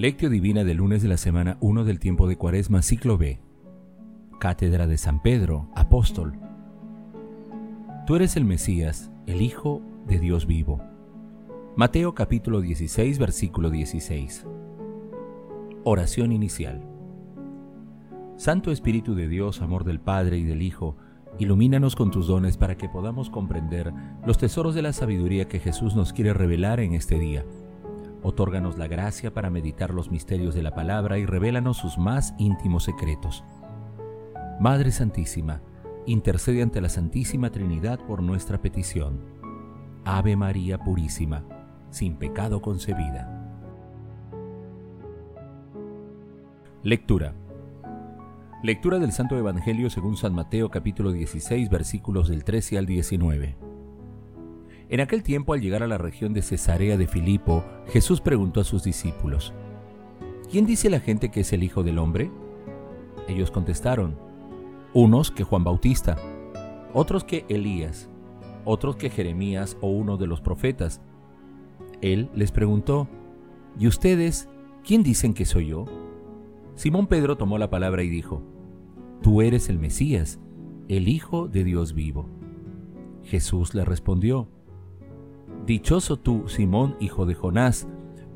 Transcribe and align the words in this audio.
Lectio 0.00 0.30
Divina 0.30 0.64
del 0.64 0.78
lunes 0.78 1.02
de 1.02 1.10
la 1.10 1.18
semana 1.18 1.58
1 1.60 1.84
del 1.84 1.98
tiempo 1.98 2.26
de 2.26 2.36
Cuaresma, 2.36 2.80
ciclo 2.80 3.18
B. 3.18 3.38
Cátedra 4.38 4.86
de 4.86 4.96
San 4.96 5.20
Pedro, 5.20 5.68
apóstol. 5.74 6.38
Tú 8.06 8.16
eres 8.16 8.34
el 8.38 8.46
Mesías, 8.46 9.12
el 9.26 9.42
Hijo 9.42 9.82
de 10.06 10.18
Dios 10.18 10.46
vivo. 10.46 10.80
Mateo 11.76 12.14
capítulo 12.14 12.62
16, 12.62 13.18
versículo 13.18 13.68
16. 13.68 14.46
Oración 15.84 16.32
inicial. 16.32 16.82
Santo 18.38 18.70
Espíritu 18.70 19.14
de 19.14 19.28
Dios, 19.28 19.60
amor 19.60 19.84
del 19.84 20.00
Padre 20.00 20.38
y 20.38 20.44
del 20.44 20.62
Hijo, 20.62 20.96
ilumínanos 21.38 21.94
con 21.94 22.10
tus 22.10 22.26
dones 22.26 22.56
para 22.56 22.78
que 22.78 22.88
podamos 22.88 23.28
comprender 23.28 23.92
los 24.24 24.38
tesoros 24.38 24.74
de 24.74 24.80
la 24.80 24.94
sabiduría 24.94 25.46
que 25.46 25.60
Jesús 25.60 25.94
nos 25.94 26.14
quiere 26.14 26.32
revelar 26.32 26.80
en 26.80 26.94
este 26.94 27.18
día 27.18 27.44
Otórganos 28.22 28.76
la 28.76 28.86
gracia 28.86 29.32
para 29.32 29.48
meditar 29.48 29.94
los 29.94 30.10
misterios 30.10 30.54
de 30.54 30.62
la 30.62 30.74
palabra 30.74 31.18
y 31.18 31.24
revélanos 31.24 31.78
sus 31.78 31.96
más 31.96 32.34
íntimos 32.38 32.84
secretos. 32.84 33.44
Madre 34.60 34.90
Santísima, 34.92 35.62
intercede 36.04 36.62
ante 36.62 36.82
la 36.82 36.90
Santísima 36.90 37.50
Trinidad 37.50 37.98
por 38.06 38.22
nuestra 38.22 38.60
petición. 38.60 39.20
Ave 40.04 40.36
María 40.36 40.78
Purísima, 40.78 41.44
sin 41.90 42.16
pecado 42.16 42.60
concebida. 42.60 43.36
Lectura. 46.82 47.34
Lectura 48.62 48.98
del 48.98 49.12
Santo 49.12 49.38
Evangelio 49.38 49.88
según 49.88 50.18
San 50.18 50.34
Mateo 50.34 50.70
capítulo 50.70 51.12
16 51.12 51.70
versículos 51.70 52.28
del 52.28 52.44
13 52.44 52.76
al 52.76 52.84
19. 52.84 53.69
En 54.90 54.98
aquel 54.98 55.22
tiempo, 55.22 55.52
al 55.52 55.60
llegar 55.60 55.84
a 55.84 55.86
la 55.86 55.98
región 55.98 56.34
de 56.34 56.42
Cesarea 56.42 56.96
de 56.96 57.06
Filipo, 57.06 57.64
Jesús 57.92 58.20
preguntó 58.20 58.60
a 58.60 58.64
sus 58.64 58.82
discípulos, 58.82 59.54
¿Quién 60.50 60.66
dice 60.66 60.90
la 60.90 60.98
gente 60.98 61.30
que 61.30 61.40
es 61.40 61.52
el 61.52 61.62
Hijo 61.62 61.84
del 61.84 61.96
Hombre? 61.98 62.28
Ellos 63.28 63.52
contestaron, 63.52 64.18
unos 64.92 65.30
que 65.30 65.44
Juan 65.44 65.62
Bautista, 65.62 66.16
otros 66.92 67.22
que 67.22 67.44
Elías, 67.48 68.10
otros 68.64 68.96
que 68.96 69.10
Jeremías 69.10 69.76
o 69.80 69.90
uno 69.90 70.16
de 70.16 70.26
los 70.26 70.40
profetas. 70.40 71.00
Él 72.00 72.28
les 72.34 72.50
preguntó, 72.50 73.08
¿y 73.78 73.86
ustedes 73.86 74.48
quién 74.84 75.04
dicen 75.04 75.34
que 75.34 75.44
soy 75.44 75.68
yo? 75.68 75.84
Simón 76.74 77.06
Pedro 77.06 77.36
tomó 77.36 77.58
la 77.58 77.70
palabra 77.70 78.02
y 78.02 78.08
dijo, 78.08 78.42
Tú 79.22 79.40
eres 79.40 79.68
el 79.68 79.78
Mesías, 79.78 80.40
el 80.88 81.06
Hijo 81.06 81.46
de 81.46 81.62
Dios 81.62 81.94
vivo. 81.94 82.26
Jesús 83.22 83.72
le 83.74 83.84
respondió, 83.84 84.48
Dichoso 85.70 86.16
tú, 86.16 86.48
Simón, 86.48 86.96
hijo 86.98 87.26
de 87.26 87.36
Jonás, 87.36 87.86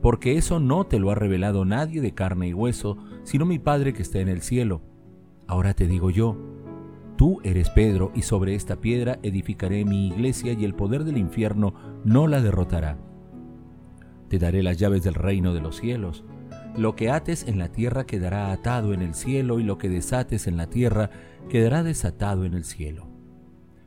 porque 0.00 0.36
eso 0.38 0.60
no 0.60 0.84
te 0.84 1.00
lo 1.00 1.10
ha 1.10 1.16
revelado 1.16 1.64
nadie 1.64 2.00
de 2.00 2.14
carne 2.14 2.46
y 2.46 2.54
hueso, 2.54 2.96
sino 3.24 3.44
mi 3.44 3.58
Padre 3.58 3.92
que 3.92 4.02
está 4.02 4.20
en 4.20 4.28
el 4.28 4.41
cielo. 4.41 4.82
Ahora 5.48 5.74
te 5.74 5.88
digo 5.88 6.10
yo, 6.10 6.38
tú 7.16 7.41
eres 7.42 7.70
Pedro, 7.70 8.12
y 8.14 8.22
sobre 8.22 8.54
esta 8.54 8.76
piedra 8.76 9.18
edificaré 9.24 9.84
mi 9.84 10.06
iglesia, 10.06 10.52
y 10.52 10.64
el 10.64 10.76
poder 10.76 11.02
del 11.02 11.18
infierno 11.18 11.74
no 12.04 12.28
la 12.28 12.41
derrotará. 12.41 12.98
Te 14.28 14.38
daré 14.38 14.62
las 14.62 14.78
llaves 14.78 15.02
del 15.02 15.14
reino 15.14 15.54
de 15.54 15.60
los 15.60 15.78
cielos. 15.78 16.22
Lo 16.76 16.94
que 16.94 17.10
ates 17.10 17.48
en 17.48 17.58
la 17.58 17.72
tierra 17.72 18.06
quedará 18.06 18.52
atado 18.52 18.94
en 18.94 19.02
el 19.02 19.14
cielo, 19.14 19.58
y 19.58 19.64
lo 19.64 19.76
que 19.76 19.88
desates 19.88 20.46
en 20.46 20.56
la 20.56 20.69
tierra 20.69 21.10
quedará 21.48 21.82
desatado 21.82 22.44
en 22.44 22.54
el 22.54 22.62
cielo. 22.62 23.08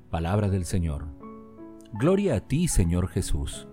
Palabra 0.10 0.50
del 0.50 0.66
Señor. 0.66 1.17
Gloria 1.94 2.36
a 2.36 2.40
ti, 2.42 2.68
Señor 2.68 3.08
Jesús. 3.08 3.66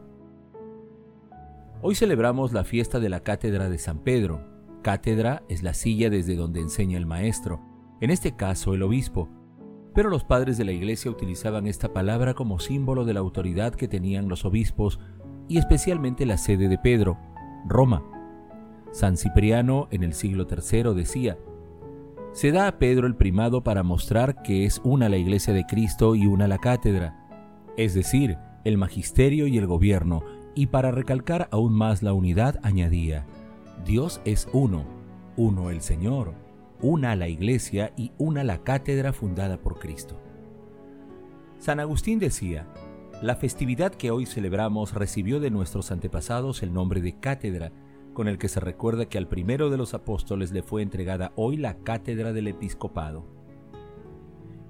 Hoy 1.83 1.97
celebramos 1.97 2.53
la 2.53 2.63
fiesta 2.63 3.01
de 3.01 3.09
la 3.09 3.21
Cátedra 3.21 3.69
de 3.69 3.77
San 3.77 3.99
Pedro. 3.99 4.41
Cátedra 4.83 5.43
es 5.49 5.65
la 5.65 5.75
silla 5.75 6.11
desde 6.11 6.37
donde 6.37 6.61
enseña 6.61 6.97
el 6.97 7.07
maestro, 7.07 7.61
en 8.01 8.11
este 8.11 8.37
caso 8.37 8.73
el 8.73 8.85
obispo. 8.85 9.29
Pero 9.95 10.11
los 10.11 10.23
padres 10.23 10.57
de 10.57 10.65
la 10.65 10.71
iglesia 10.71 11.11
utilizaban 11.11 11.67
esta 11.67 11.93
palabra 11.93 12.35
como 12.35 12.61
símbolo 12.61 13.05
de 13.05 13.15
la 13.15 13.21
autoridad 13.21 13.75
que 13.75 13.89
tenían 13.89 14.29
los 14.29 14.45
obispos 14.45 15.01
y 15.49 15.59
especialmente 15.59 16.25
la 16.25 16.39
sede 16.39 16.69
de 16.69 16.79
Pedro, 16.79 17.19
Roma. 17.67 18.05
San 18.93 19.17
Cipriano 19.17 19.89
en 19.91 20.05
el 20.05 20.15
siglo 20.15 20.47
III 20.49 20.95
decía, 20.95 21.37
se 22.33 22.53
da 22.53 22.69
a 22.69 22.79
Pedro 22.79 23.09
el 23.09 23.17
primado 23.17 23.65
para 23.65 23.83
mostrar 23.83 24.41
que 24.43 24.67
es 24.67 24.81
una 24.85 25.09
la 25.09 25.17
iglesia 25.17 25.53
de 25.53 25.67
Cristo 25.67 26.15
y 26.15 26.27
una 26.27 26.47
la 26.47 26.59
cátedra 26.59 27.24
es 27.77 27.95
decir, 27.95 28.39
el 28.65 28.79
magisterio 28.79 29.47
y 29.47 29.59
el 29.59 29.67
gobierno, 29.67 30.23
y 30.55 30.67
para 30.67 30.91
recalcar 30.91 31.49
aún 31.51 31.73
más 31.73 32.03
la 32.03 32.13
unidad 32.13 32.59
añadía, 32.63 33.27
Dios 33.85 34.21
es 34.25 34.49
uno, 34.53 34.85
uno 35.37 35.71
el 35.71 35.81
Señor, 35.81 36.35
una 36.81 37.17
la 37.17 37.29
iglesia 37.29 37.93
y 37.97 38.13
una 38.19 38.45
la 38.45 38.59
cátedra 38.63 39.13
fundada 39.13 39.59
por 39.59 39.79
Cristo. 39.79 40.17
San 41.59 41.81
Agustín 41.81 42.19
decía, 42.19 42.67
la 43.23 43.37
festividad 43.37 43.95
que 43.95 44.11
hoy 44.11 44.27
celebramos 44.27 44.93
recibió 44.93 45.41
de 45.41 45.51
nuestros 45.51 45.91
antepasados 45.91 46.63
el 46.63 46.73
nombre 46.73 47.01
de 47.01 47.19
cátedra, 47.19 47.73
con 48.13 48.29
el 48.29 48.39
que 48.39 48.49
se 48.49 48.61
recuerda 48.61 49.07
que 49.07 49.19
al 49.19 49.29
primero 49.29 49.71
de 49.71 49.77
los 49.77 49.95
apóstoles 49.95 50.53
le 50.53 50.63
fue 50.63 50.83
entregada 50.83 51.33
hoy 51.37 51.57
la 51.57 51.79
cátedra 51.79 52.33
del 52.33 52.49
episcopado. 52.49 53.25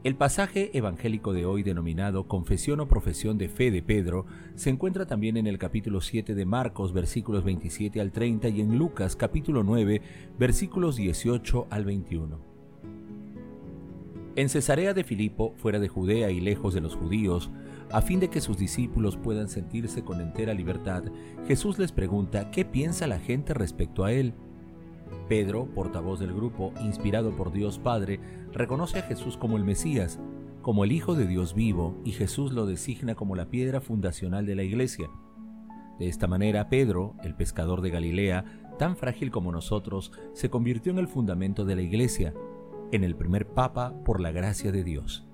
El 0.04 0.16
pasaje 0.16 0.70
evangélico 0.76 1.32
de 1.32 1.46
hoy 1.46 1.62
denominado 1.62 2.28
Confesión 2.28 2.78
o 2.80 2.88
Profesión 2.88 3.38
de 3.38 3.48
Fe 3.48 3.70
de 3.70 3.80
Pedro 3.80 4.26
se 4.54 4.68
encuentra 4.68 5.06
también 5.06 5.38
en 5.38 5.46
el 5.46 5.56
capítulo 5.56 6.02
7 6.02 6.34
de 6.34 6.44
Marcos 6.44 6.92
versículos 6.92 7.42
27 7.42 8.02
al 8.02 8.12
30 8.12 8.50
y 8.50 8.60
en 8.60 8.76
Lucas 8.76 9.16
capítulo 9.16 9.62
9 9.62 10.02
versículos 10.38 10.96
18 10.96 11.68
al 11.70 11.86
21. 11.86 12.38
En 14.36 14.50
Cesarea 14.50 14.92
de 14.92 15.04
Filipo, 15.04 15.54
fuera 15.56 15.78
de 15.78 15.88
Judea 15.88 16.30
y 16.30 16.40
lejos 16.40 16.74
de 16.74 16.82
los 16.82 16.96
judíos, 16.96 17.50
a 17.90 18.02
fin 18.02 18.20
de 18.20 18.28
que 18.28 18.42
sus 18.42 18.58
discípulos 18.58 19.16
puedan 19.16 19.48
sentirse 19.48 20.04
con 20.04 20.20
entera 20.20 20.52
libertad, 20.52 21.04
Jesús 21.48 21.78
les 21.78 21.92
pregunta 21.92 22.50
qué 22.50 22.66
piensa 22.66 23.06
la 23.06 23.20
gente 23.20 23.54
respecto 23.54 24.04
a 24.04 24.12
él. 24.12 24.34
Pedro, 25.28 25.66
portavoz 25.74 26.20
del 26.20 26.34
grupo, 26.34 26.72
inspirado 26.80 27.34
por 27.36 27.52
Dios 27.52 27.78
Padre, 27.78 28.20
reconoce 28.52 28.98
a 28.98 29.02
Jesús 29.02 29.36
como 29.36 29.56
el 29.56 29.64
Mesías, 29.64 30.20
como 30.62 30.84
el 30.84 30.92
Hijo 30.92 31.14
de 31.14 31.26
Dios 31.26 31.54
vivo, 31.54 32.00
y 32.04 32.12
Jesús 32.12 32.52
lo 32.52 32.66
designa 32.66 33.14
como 33.14 33.36
la 33.36 33.50
piedra 33.50 33.80
fundacional 33.80 34.46
de 34.46 34.54
la 34.54 34.62
iglesia. 34.62 35.08
De 35.98 36.08
esta 36.08 36.26
manera, 36.26 36.68
Pedro, 36.68 37.14
el 37.22 37.34
pescador 37.34 37.80
de 37.80 37.90
Galilea, 37.90 38.44
tan 38.78 38.96
frágil 38.96 39.30
como 39.30 39.52
nosotros, 39.52 40.12
se 40.32 40.50
convirtió 40.50 40.92
en 40.92 40.98
el 40.98 41.08
fundamento 41.08 41.64
de 41.64 41.76
la 41.76 41.82
iglesia, 41.82 42.34
en 42.92 43.04
el 43.04 43.16
primer 43.16 43.46
papa 43.46 43.94
por 44.04 44.20
la 44.20 44.32
gracia 44.32 44.72
de 44.72 44.84
Dios. 44.84 45.26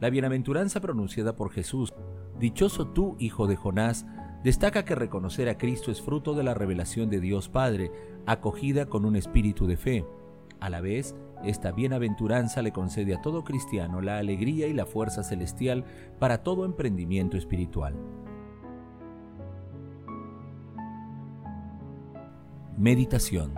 La 0.00 0.10
bienaventuranza 0.10 0.80
pronunciada 0.80 1.36
por 1.36 1.50
Jesús, 1.50 1.92
Dichoso 2.38 2.88
tú, 2.88 3.16
hijo 3.18 3.46
de 3.46 3.56
Jonás, 3.56 4.06
destaca 4.46 4.84
que 4.84 4.94
reconocer 4.94 5.48
a 5.48 5.58
Cristo 5.58 5.90
es 5.90 6.00
fruto 6.00 6.32
de 6.34 6.44
la 6.44 6.54
revelación 6.54 7.10
de 7.10 7.18
Dios 7.18 7.48
Padre, 7.48 7.90
acogida 8.26 8.86
con 8.86 9.04
un 9.04 9.16
espíritu 9.16 9.66
de 9.66 9.76
fe. 9.76 10.06
A 10.60 10.70
la 10.70 10.80
vez, 10.80 11.16
esta 11.42 11.72
bienaventuranza 11.72 12.62
le 12.62 12.70
concede 12.70 13.16
a 13.16 13.20
todo 13.20 13.42
cristiano 13.42 14.00
la 14.00 14.18
alegría 14.18 14.68
y 14.68 14.72
la 14.72 14.86
fuerza 14.86 15.24
celestial 15.24 15.84
para 16.20 16.44
todo 16.44 16.64
emprendimiento 16.64 17.36
espiritual. 17.36 17.96
Meditación 22.78 23.52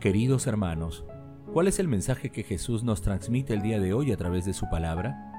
Queridos 0.00 0.48
hermanos, 0.48 1.04
¿cuál 1.52 1.68
es 1.68 1.78
el 1.78 1.86
mensaje 1.86 2.30
que 2.30 2.42
Jesús 2.42 2.82
nos 2.82 3.02
transmite 3.02 3.54
el 3.54 3.62
día 3.62 3.78
de 3.78 3.92
hoy 3.92 4.10
a 4.10 4.16
través 4.16 4.46
de 4.46 4.52
su 4.52 4.68
palabra? 4.68 5.33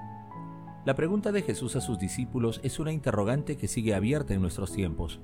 La 0.85 0.93
pregunta 0.93 1.31
de 1.31 1.41
Jesús 1.41 1.75
a 1.75 1.81
sus 1.81 1.97
discípulos 1.97 2.59
es 2.61 2.79
una 2.79 2.93
interrogante 2.93 3.57
que 3.57 3.67
sigue 3.67 3.95
abierta 3.95 4.35
en 4.35 4.41
nuestros 4.41 4.71
tiempos. 4.71 5.19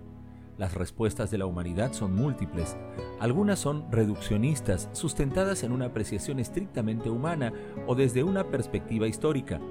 Las 0.58 0.74
respuestas 0.74 1.30
de 1.30 1.38
la 1.38 1.46
humanidad 1.46 1.94
son 1.94 2.16
múltiples. 2.16 2.76
Algunas 3.20 3.60
son 3.60 3.86
reduccionistas, 3.92 4.90
sustentadas 4.92 5.62
en 5.62 5.72
una 5.72 5.86
apreciación 5.86 6.40
estrictamente 6.40 7.12
humana 7.12 7.54
o 7.86 7.94
desde 7.94 8.24
una 8.24 8.50
perspectiva 8.50 9.08
histórica. 9.08 9.62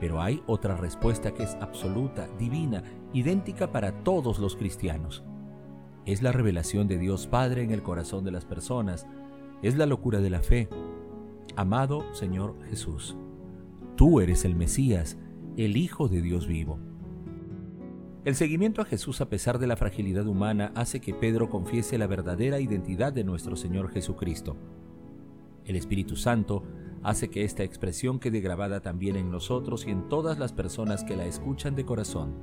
Pero 0.00 0.22
hay 0.22 0.42
otra 0.46 0.74
respuesta 0.74 1.34
que 1.34 1.42
es 1.42 1.54
absoluta, 1.60 2.28
divina, 2.38 2.82
idéntica 3.12 3.70
para 3.72 3.92
todos 4.04 4.38
los 4.38 4.56
cristianos. 4.56 5.22
Es 6.06 6.22
la 6.22 6.32
revelación 6.32 6.88
de 6.88 6.96
Dios 6.96 7.26
Padre 7.26 7.62
en 7.62 7.72
el 7.72 7.82
corazón 7.82 8.24
de 8.24 8.30
las 8.30 8.46
personas. 8.46 9.06
Es 9.60 9.76
la 9.76 9.84
locura 9.84 10.22
de 10.22 10.30
la 10.30 10.40
fe. 10.40 10.70
Amado 11.56 12.14
Señor 12.14 12.56
Jesús, 12.70 13.16
tú 13.96 14.20
eres 14.20 14.44
el 14.44 14.54
Mesías, 14.54 15.16
el 15.56 15.78
Hijo 15.78 16.08
de 16.08 16.20
Dios 16.20 16.46
vivo. 16.46 16.78
El 18.26 18.34
seguimiento 18.34 18.82
a 18.82 18.84
Jesús 18.84 19.22
a 19.22 19.30
pesar 19.30 19.58
de 19.58 19.66
la 19.66 19.76
fragilidad 19.76 20.26
humana 20.26 20.70
hace 20.74 21.00
que 21.00 21.14
Pedro 21.14 21.48
confiese 21.48 21.96
la 21.96 22.06
verdadera 22.06 22.60
identidad 22.60 23.12
de 23.12 23.24
nuestro 23.24 23.56
Señor 23.56 23.88
Jesucristo. 23.90 24.56
El 25.64 25.76
Espíritu 25.76 26.16
Santo 26.16 26.62
hace 27.02 27.30
que 27.30 27.44
esta 27.44 27.62
expresión 27.62 28.18
quede 28.18 28.40
grabada 28.40 28.80
también 28.80 29.16
en 29.16 29.30
nosotros 29.30 29.86
y 29.86 29.90
en 29.90 30.08
todas 30.08 30.38
las 30.38 30.52
personas 30.52 31.04
que 31.04 31.16
la 31.16 31.24
escuchan 31.24 31.74
de 31.74 31.86
corazón. 31.86 32.34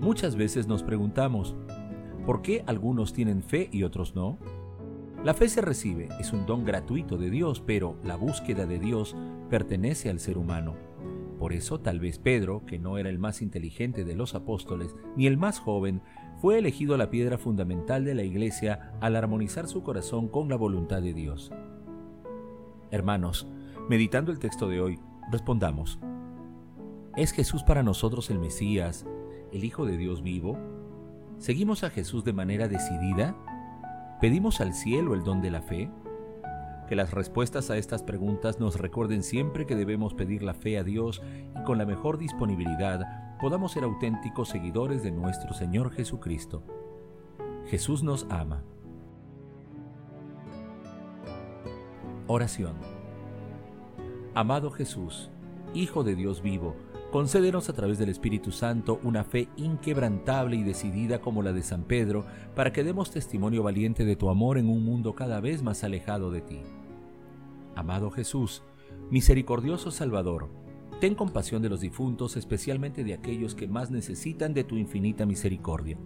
Muchas 0.00 0.34
veces 0.34 0.66
nos 0.66 0.82
preguntamos, 0.82 1.54
¿Por 2.26 2.40
qué 2.42 2.64
algunos 2.66 3.12
tienen 3.12 3.42
fe 3.42 3.68
y 3.70 3.82
otros 3.84 4.16
no? 4.16 4.38
La 5.22 5.34
fe 5.34 5.48
se 5.48 5.60
recibe, 5.60 6.08
es 6.18 6.32
un 6.32 6.46
don 6.46 6.64
gratuito 6.64 7.18
de 7.18 7.30
Dios, 7.30 7.62
pero 7.64 7.96
la 8.02 8.16
búsqueda 8.16 8.66
de 8.66 8.78
Dios 8.78 9.14
pertenece 9.50 10.08
al 10.08 10.18
ser 10.20 10.38
humano. 10.38 10.74
Por 11.38 11.52
eso 11.52 11.80
tal 11.80 12.00
vez 12.00 12.18
Pedro, 12.18 12.64
que 12.64 12.78
no 12.78 12.98
era 12.98 13.10
el 13.10 13.18
más 13.18 13.42
inteligente 13.42 14.04
de 14.04 14.14
los 14.14 14.34
apóstoles, 14.34 14.94
ni 15.16 15.26
el 15.26 15.36
más 15.36 15.58
joven, 15.58 16.00
fue 16.40 16.58
elegido 16.58 16.96
la 16.96 17.10
piedra 17.10 17.38
fundamental 17.38 18.04
de 18.04 18.14
la 18.14 18.22
iglesia 18.22 18.92
al 19.00 19.16
armonizar 19.16 19.66
su 19.66 19.82
corazón 19.82 20.28
con 20.28 20.48
la 20.48 20.56
voluntad 20.56 21.02
de 21.02 21.14
Dios. 21.14 21.50
Hermanos, 22.90 23.48
meditando 23.88 24.30
el 24.30 24.38
texto 24.38 24.68
de 24.68 24.80
hoy, 24.80 25.00
respondamos, 25.30 25.98
¿es 27.16 27.32
Jesús 27.32 27.62
para 27.64 27.82
nosotros 27.82 28.30
el 28.30 28.38
Mesías, 28.38 29.06
el 29.52 29.64
Hijo 29.64 29.86
de 29.86 29.96
Dios 29.96 30.22
vivo? 30.22 30.58
¿Seguimos 31.38 31.82
a 31.82 31.90
Jesús 31.90 32.24
de 32.24 32.32
manera 32.32 32.68
decidida? 32.68 33.36
¿Pedimos 34.20 34.60
al 34.60 34.74
cielo 34.74 35.14
el 35.14 35.24
don 35.24 35.42
de 35.42 35.50
la 35.50 35.62
fe? 35.62 35.90
Que 36.88 36.96
las 36.96 37.12
respuestas 37.12 37.70
a 37.70 37.78
estas 37.78 38.02
preguntas 38.02 38.60
nos 38.60 38.78
recuerden 38.78 39.22
siempre 39.22 39.66
que 39.66 39.76
debemos 39.76 40.14
pedir 40.14 40.42
la 40.42 40.54
fe 40.54 40.78
a 40.78 40.84
Dios 40.84 41.22
y 41.58 41.62
con 41.64 41.78
la 41.78 41.86
mejor 41.86 42.18
disponibilidad 42.18 43.36
podamos 43.40 43.72
ser 43.72 43.84
auténticos 43.84 44.48
seguidores 44.48 45.02
de 45.02 45.10
nuestro 45.10 45.54
Señor 45.54 45.90
Jesucristo. 45.90 46.62
Jesús 47.66 48.02
nos 48.02 48.26
ama. 48.30 48.62
Oración. 52.26 52.74
Amado 54.34 54.70
Jesús, 54.70 55.30
Hijo 55.74 56.04
de 56.04 56.14
Dios 56.14 56.40
vivo, 56.40 56.76
concédenos 57.14 57.68
a 57.68 57.72
través 57.74 57.96
del 57.96 58.08
Espíritu 58.08 58.50
Santo 58.50 58.98
una 59.04 59.22
fe 59.22 59.48
inquebrantable 59.56 60.56
y 60.56 60.64
decidida 60.64 61.20
como 61.20 61.44
la 61.44 61.52
de 61.52 61.62
San 61.62 61.84
Pedro, 61.84 62.26
para 62.56 62.72
que 62.72 62.82
demos 62.82 63.12
testimonio 63.12 63.62
valiente 63.62 64.04
de 64.04 64.16
tu 64.16 64.30
amor 64.30 64.58
en 64.58 64.68
un 64.68 64.84
mundo 64.84 65.14
cada 65.14 65.38
vez 65.38 65.62
más 65.62 65.84
alejado 65.84 66.32
de 66.32 66.40
ti. 66.40 66.58
Amado 67.76 68.10
Jesús, 68.10 68.64
misericordioso 69.12 69.92
Salvador, 69.92 70.50
ten 71.00 71.14
compasión 71.14 71.62
de 71.62 71.68
los 71.68 71.82
difuntos, 71.82 72.36
especialmente 72.36 73.04
de 73.04 73.14
aquellos 73.14 73.54
que 73.54 73.68
más 73.68 73.92
necesitan 73.92 74.52
de 74.52 74.64
tu 74.64 74.76
infinita 74.76 75.24
misericordia. 75.24 75.96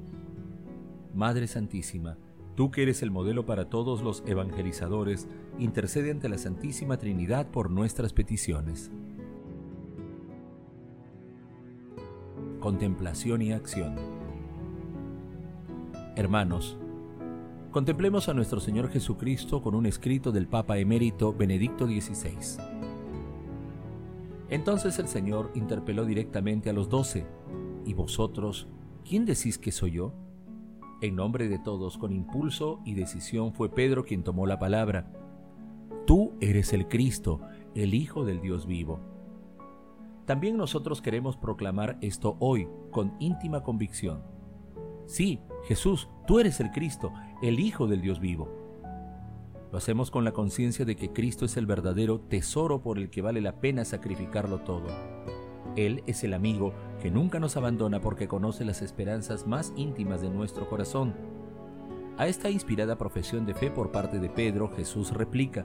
Madre 1.14 1.46
Santísima, 1.46 2.18
tú 2.54 2.70
que 2.70 2.82
eres 2.82 3.00
el 3.02 3.10
modelo 3.10 3.46
para 3.46 3.70
todos 3.70 4.02
los 4.02 4.22
evangelizadores, 4.26 5.26
intercede 5.58 6.10
ante 6.10 6.28
la 6.28 6.36
Santísima 6.36 6.98
Trinidad 6.98 7.50
por 7.50 7.70
nuestras 7.70 8.12
peticiones. 8.12 8.90
Contemplación 12.60 13.42
y 13.42 13.52
acción. 13.52 13.94
Hermanos, 16.16 16.76
Contemplemos 17.70 18.30
a 18.30 18.34
nuestro 18.34 18.60
Señor 18.60 18.88
Jesucristo 18.88 19.62
con 19.62 19.74
un 19.74 19.84
escrito 19.84 20.32
del 20.32 20.48
Papa 20.48 20.78
emérito 20.78 21.34
Benedicto 21.34 21.86
XVI. 21.86 22.60
Entonces 24.48 24.98
el 24.98 25.06
Señor 25.06 25.52
interpeló 25.54 26.06
directamente 26.06 26.70
a 26.70 26.72
los 26.72 26.88
doce, 26.88 27.26
¿y 27.84 27.92
vosotros, 27.92 28.68
quién 29.06 29.26
decís 29.26 29.58
que 29.58 29.70
soy 29.70 29.92
yo? 29.92 30.14
En 31.02 31.14
nombre 31.14 31.46
de 31.46 31.58
todos, 31.58 31.98
con 31.98 32.12
impulso 32.12 32.80
y 32.86 32.94
decisión, 32.94 33.52
fue 33.52 33.68
Pedro 33.68 34.04
quien 34.04 34.24
tomó 34.24 34.46
la 34.46 34.58
palabra. 34.58 35.12
Tú 36.06 36.32
eres 36.40 36.72
el 36.72 36.88
Cristo, 36.88 37.42
el 37.74 37.92
Hijo 37.92 38.24
del 38.24 38.40
Dios 38.40 38.66
vivo. 38.66 39.17
También 40.28 40.58
nosotros 40.58 41.00
queremos 41.00 41.38
proclamar 41.38 41.96
esto 42.02 42.36
hoy 42.38 42.68
con 42.90 43.14
íntima 43.18 43.62
convicción. 43.62 44.22
Sí, 45.06 45.40
Jesús, 45.64 46.10
tú 46.26 46.38
eres 46.38 46.60
el 46.60 46.70
Cristo, 46.70 47.14
el 47.40 47.58
Hijo 47.58 47.86
del 47.86 48.02
Dios 48.02 48.20
vivo. 48.20 48.46
Lo 49.72 49.78
hacemos 49.78 50.10
con 50.10 50.26
la 50.26 50.32
conciencia 50.32 50.84
de 50.84 50.96
que 50.96 51.14
Cristo 51.14 51.46
es 51.46 51.56
el 51.56 51.64
verdadero 51.64 52.20
tesoro 52.20 52.82
por 52.82 52.98
el 52.98 53.08
que 53.08 53.22
vale 53.22 53.40
la 53.40 53.58
pena 53.58 53.86
sacrificarlo 53.86 54.58
todo. 54.58 54.88
Él 55.76 56.02
es 56.06 56.22
el 56.24 56.34
amigo 56.34 56.74
que 57.00 57.10
nunca 57.10 57.40
nos 57.40 57.56
abandona 57.56 58.02
porque 58.02 58.28
conoce 58.28 58.66
las 58.66 58.82
esperanzas 58.82 59.46
más 59.46 59.72
íntimas 59.76 60.20
de 60.20 60.28
nuestro 60.28 60.68
corazón. 60.68 61.14
A 62.18 62.28
esta 62.28 62.50
inspirada 62.50 62.98
profesión 62.98 63.46
de 63.46 63.54
fe 63.54 63.70
por 63.70 63.92
parte 63.92 64.18
de 64.18 64.28
Pedro, 64.28 64.70
Jesús 64.76 65.10
replica, 65.10 65.64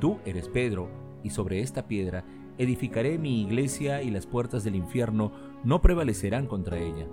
Tú 0.00 0.20
eres 0.24 0.48
Pedro, 0.48 0.88
y 1.24 1.30
sobre 1.30 1.60
esta 1.60 1.88
piedra 1.88 2.24
edificaré 2.58 3.18
mi 3.18 3.42
iglesia 3.42 4.02
y 4.02 4.10
las 4.10 4.26
puertas 4.26 4.64
del 4.64 4.76
infierno 4.76 5.32
no 5.64 5.82
prevalecerán 5.82 6.46
contra 6.46 6.78
ella. 6.78 7.06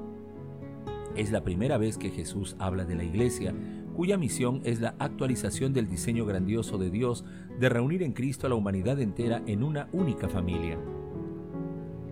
Es 1.16 1.32
la 1.32 1.44
primera 1.44 1.78
vez 1.78 1.98
que 1.98 2.10
Jesús 2.10 2.56
habla 2.60 2.86
de 2.86 2.96
la 2.96 3.04
iglesia, 3.04 3.54
cuya 3.96 4.18
misión 4.18 4.62
es 4.64 4.80
la 4.80 4.96
actualización 5.00 5.74
del 5.74 5.90
diseño 5.90 6.26
grandioso 6.26 6.78
de 6.78 6.90
Dios 6.90 7.26
de 7.60 7.70
reunir 7.70 8.04
en 8.04 8.14
Cristo 8.14 8.48
a 8.48 8.50
la 8.50 8.56
humanidad 8.56 9.00
entera 9.02 9.44
en 9.46 9.64
una 9.64 9.90
única 9.92 10.30
familia. 10.30 10.78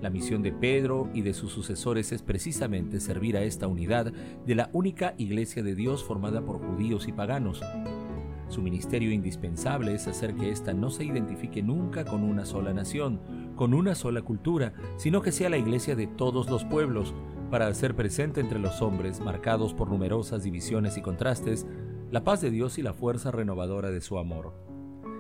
La 0.01 0.09
misión 0.09 0.41
de 0.41 0.53
Pedro 0.53 1.09
y 1.13 1.21
de 1.21 1.33
sus 1.33 1.51
sucesores 1.51 2.11
es 2.11 2.21
precisamente 2.21 2.99
servir 2.99 3.35
a 3.35 3.43
esta 3.43 3.67
unidad 3.67 4.13
de 4.45 4.55
la 4.55 4.69
única 4.71 5.13
iglesia 5.17 5.61
de 5.61 5.75
Dios 5.75 6.03
formada 6.03 6.41
por 6.41 6.59
judíos 6.59 7.07
y 7.07 7.11
paganos. 7.11 7.61
Su 8.50 8.62
ministerio 8.62 9.12
indispensable 9.12 9.94
es 9.94 10.07
hacer 10.07 10.36
que 10.36 10.50
ésta 10.50 10.74
no 10.74 10.90
se 10.90 11.06
identifique 11.06 11.62
nunca 11.62 12.04
con 12.04 12.24
una 12.24 12.46
sola 12.46 12.74
nación, 12.74 13.22
con 13.56 13.74
una 13.74 13.96
sola 13.96 14.24
cultura, 14.24 14.74
sino 14.98 15.22
que 15.22 15.31
sea 15.31 15.50
la 15.50 15.57
iglesia 15.57 15.96
de 15.96 16.07
todos 16.07 16.50
los 16.50 16.66
pueblos, 16.66 17.13
para 17.51 17.68
hacer 17.68 17.96
presente 17.96 18.42
entre 18.42 18.60
los 18.60 18.81
hombres, 18.81 19.22
marcados 19.22 19.74
por 19.74 19.90
numerosas 19.90 20.44
divisiones 20.44 20.98
y 20.98 21.01
contrastes, 21.01 21.66
la 22.12 22.24
paz 22.24 22.42
de 22.42 22.51
Dios 22.51 22.78
y 22.78 22.81
la 22.81 22.94
fuerza 22.94 23.31
renovadora 23.31 23.92
de 23.92 24.01
su 24.01 24.18
amor. 24.18 24.54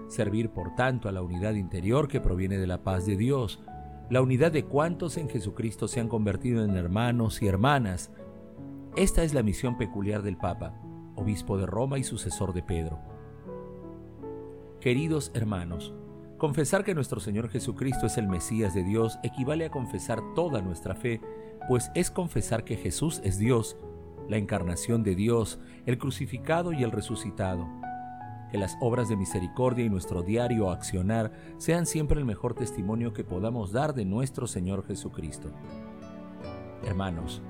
Servir, 0.07 0.49
por 0.49 0.75
tanto, 0.75 1.07
a 1.07 1.11
la 1.11 1.21
unidad 1.21 1.53
interior 1.53 2.07
que 2.07 2.19
proviene 2.19 2.57
de 2.57 2.67
la 2.67 2.83
paz 2.83 3.05
de 3.05 3.15
Dios, 3.15 3.61
la 4.09 4.23
unidad 4.23 4.51
de 4.51 4.65
cuantos 4.65 5.17
en 5.17 5.29
Jesucristo 5.29 5.87
se 5.87 5.99
han 5.99 6.07
convertido 6.07 6.63
en 6.63 6.75
hermanos 6.75 7.43
y 7.43 7.47
hermanas. 7.47 8.11
Esta 8.95 9.21
es 9.21 9.35
la 9.35 9.43
misión 9.43 9.77
peculiar 9.77 10.23
del 10.23 10.35
Papa, 10.35 10.73
obispo 11.15 11.59
de 11.59 11.67
Roma 11.67 11.99
y 11.99 12.03
sucesor 12.03 12.53
de 12.53 12.63
Pedro. 12.63 13.18
Queridos 14.81 15.31
hermanos, 15.33 15.93
confesar 16.37 16.85
que 16.85 16.95
nuestro 16.95 17.19
Señor 17.19 17.49
Jesucristo 17.49 18.05
es 18.05 18.17
el 18.17 18.29
Mesías 18.29 18.73
de 18.73 18.83
Dios 18.83 19.19
equivale 19.23 19.65
a 19.65 19.71
confesar 19.71 20.21
toda 20.35 20.61
nuestra 20.61 20.95
fe 20.95 21.19
pues 21.67 21.91
es 21.93 22.09
confesar 22.09 22.63
que 22.63 22.77
Jesús 22.77 23.21
es 23.23 23.37
Dios, 23.37 23.77
la 24.27 24.37
encarnación 24.37 25.03
de 25.03 25.15
Dios, 25.15 25.59
el 25.85 25.97
crucificado 25.97 26.71
y 26.71 26.83
el 26.83 26.91
resucitado. 26.91 27.67
Que 28.51 28.57
las 28.57 28.77
obras 28.81 29.09
de 29.09 29.15
misericordia 29.15 29.85
y 29.85 29.89
nuestro 29.89 30.23
diario 30.23 30.71
accionar 30.71 31.31
sean 31.57 31.85
siempre 31.85 32.17
el 32.17 32.25
mejor 32.25 32.55
testimonio 32.55 33.13
que 33.13 33.23
podamos 33.23 33.71
dar 33.71 33.93
de 33.93 34.05
nuestro 34.05 34.47
Señor 34.47 34.87
Jesucristo. 34.87 35.51
Hermanos, 36.83 37.41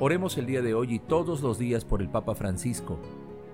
oremos 0.00 0.36
el 0.38 0.46
día 0.46 0.62
de 0.62 0.74
hoy 0.74 0.94
y 0.94 0.98
todos 0.98 1.42
los 1.42 1.58
días 1.58 1.84
por 1.84 2.02
el 2.02 2.08
Papa 2.08 2.34
Francisco, 2.34 2.98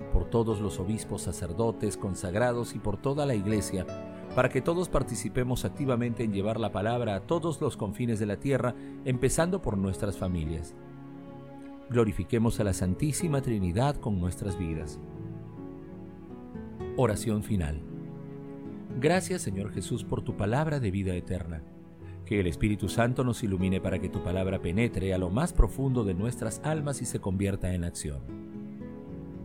por 0.08 0.24
todos 0.24 0.60
los 0.60 0.78
obispos, 0.78 1.22
sacerdotes, 1.22 1.96
consagrados 1.96 2.74
y 2.74 2.78
por 2.78 2.96
toda 2.96 3.26
la 3.26 3.34
Iglesia, 3.34 3.86
para 4.34 4.48
que 4.48 4.60
todos 4.60 4.88
participemos 4.88 5.64
activamente 5.64 6.24
en 6.24 6.32
llevar 6.32 6.60
la 6.60 6.72
palabra 6.72 7.14
a 7.14 7.20
todos 7.20 7.60
los 7.60 7.76
confines 7.76 8.18
de 8.18 8.26
la 8.26 8.38
tierra, 8.38 8.74
empezando 9.04 9.62
por 9.62 9.76
nuestras 9.78 10.16
familias. 10.16 10.74
Glorifiquemos 11.90 12.60
a 12.60 12.64
la 12.64 12.74
Santísima 12.74 13.40
Trinidad 13.40 13.96
con 13.96 14.20
nuestras 14.20 14.58
vidas. 14.58 15.00
Oración 16.96 17.42
final. 17.42 17.80
Gracias 19.00 19.42
Señor 19.42 19.72
Jesús 19.72 20.04
por 20.04 20.22
tu 20.22 20.36
palabra 20.36 20.80
de 20.80 20.90
vida 20.90 21.14
eterna. 21.14 21.62
Que 22.26 22.40
el 22.40 22.46
Espíritu 22.46 22.88
Santo 22.88 23.24
nos 23.24 23.42
ilumine 23.42 23.80
para 23.80 24.00
que 24.00 24.10
tu 24.10 24.22
palabra 24.22 24.60
penetre 24.60 25.14
a 25.14 25.18
lo 25.18 25.30
más 25.30 25.54
profundo 25.54 26.04
de 26.04 26.12
nuestras 26.12 26.60
almas 26.62 27.00
y 27.00 27.06
se 27.06 27.20
convierta 27.20 27.72
en 27.72 27.84
acción. 27.84 28.47